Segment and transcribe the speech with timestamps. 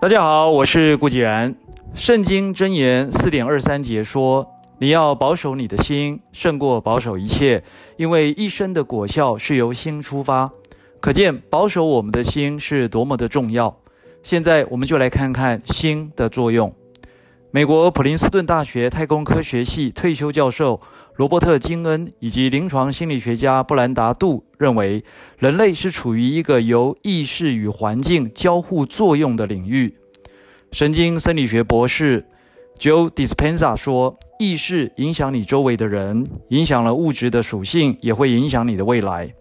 [0.00, 1.54] 大家好，我是顾继然。
[1.94, 7.62] 圣经箴言四点二三节说：“你要保守你的心，胜过保守一切，
[7.98, 10.50] 因为一生的果效是由心出发。”
[11.00, 13.76] 可见保守我们的心是多么的重要。
[14.22, 16.74] 现在我们就来看看心的作用。
[17.52, 20.80] 美国普林斯顿大学太空科学系退休教授
[21.16, 25.02] 罗伯特·金恩以及临床心理学家布兰达·杜认为，
[25.36, 29.92] 人类是处于一个由意识与环境交互作用的领域。
[30.70, 32.24] 神经生理学博士
[32.78, 39.34] Joe Dispenza 说：“意识影响你周围的人，影响了物质的属性，也会影响你的未来。”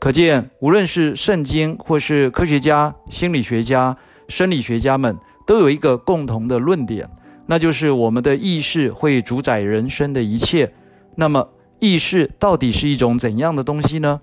[0.00, 5.16] 可见，无论是圣经，或是科学家、心理学家、生理学家们，
[5.46, 7.08] 都有一个共同的论点。
[7.46, 10.72] 那就是我们的意识会主宰人生的一切。
[11.16, 11.48] 那么，
[11.80, 14.20] 意识到底是一种怎样的东西呢？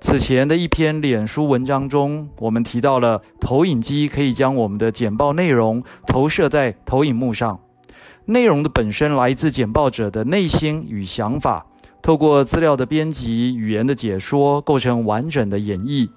[0.00, 7.58] 此前的一篇脸书文章中，我们提到了投影机可以将我们的简报内容投射在投影幕上。
[8.26, 11.66] 内容的本身来自简报者的内心与想法，
[12.02, 16.08] 透过资料的编辑、语言的解说，构成完整的演绎。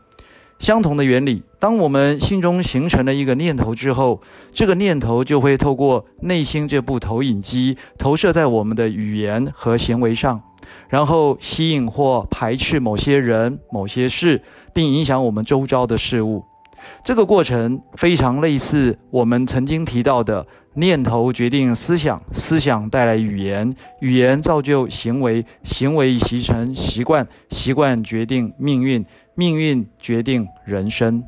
[0.59, 4.19] 相同的原理，当我们心中形成了一个念头之后，
[4.51, 10.41] 这个念头就会透过内心这部投影机投射在我们的语言和行为上，
[10.89, 14.41] 然后吸引或排斥某些人、某些事，
[14.73, 16.43] 并影响我们周遭的事物。
[17.03, 29.05] 这个过程非常类似我们曾经提到的念头决定思想，思想带来语言，语言造就行为，行为形成习惯，习惯决定命运。
[29.39, 31.23] 命运决定人生。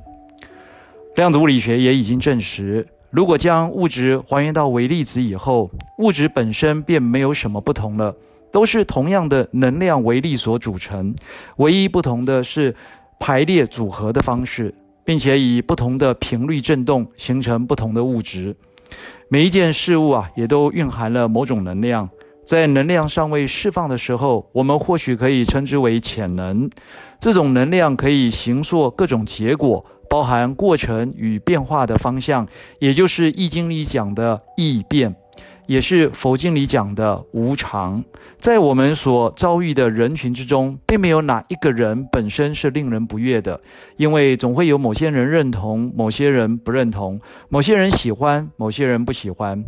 [1.15, 8.15] 量子物理学也已经证实，如果将物质还原到微粒子以后，物质本身便没有什么不同了，
[8.51, 11.13] 都是同样的能量微粒所组成，
[11.57, 12.73] 唯一不同的是
[13.19, 14.73] 排列组合的方式，
[15.05, 18.55] 并且以不同的频率振动形成不同的物质。
[19.27, 22.09] 每一件事物啊，也都蕴含了某种能量。
[22.49, 26.67] 在能量尚未释放的时候，我们或许可以称之为潜能。
[27.19, 32.47] 这种能量可以形塑各种结果，包含过程与变化的方向，
[32.79, 35.15] 也就是《易经》里讲的易变。
[35.69, 38.03] 也是佛经里讲的无常，
[38.39, 43.61] 在我们所遭遇的人群之中，并没有哪一个人本身是令人不悦的，
[43.95, 49.63] 因为总会有某些人认同，某些人不认同，某些人喜欢，某些人不喜欢。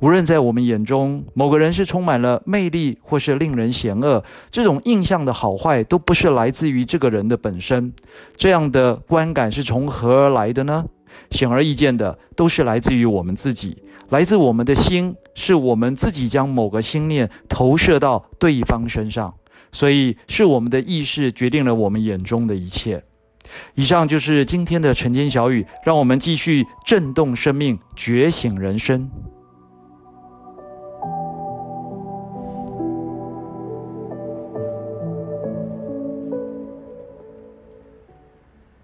[0.00, 7.90] 无论在我们眼中，某个人是充满了魅力，或是令人嫌恶，这种印象的好坏都不是来自于这个人的本身。
[8.36, 10.84] 这样的观感是从何而来的呢？
[11.30, 13.82] 显而易见的，都是来自于我们自己。
[14.10, 19.34] 来自我们的心，是我们自己将某个心念投射到对方身上，
[19.70, 23.04] 所以是我们的意识决定了我们眼中的一切。
[23.74, 29.10] 以上就是今天的晨间小语，让我们继续震动生命，觉醒人生。